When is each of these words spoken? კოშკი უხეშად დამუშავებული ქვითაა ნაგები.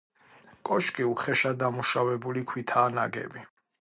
კოშკი 0.69 1.03
უხეშად 1.09 1.59
დამუშავებული 1.63 2.43
ქვითაა 2.53 2.89
ნაგები. 2.99 3.45